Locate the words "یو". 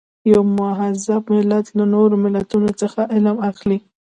0.31-0.41